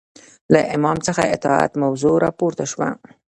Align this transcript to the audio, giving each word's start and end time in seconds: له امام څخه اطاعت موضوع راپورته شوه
له 0.53 0.61
امام 0.75 0.97
څخه 1.07 1.23
اطاعت 1.35 1.71
موضوع 1.83 2.15
راپورته 2.25 2.63
شوه 2.71 2.87